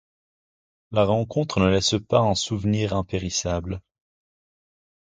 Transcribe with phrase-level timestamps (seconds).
[0.89, 3.83] La rencontre ne laisse pas un souvenir impérissable.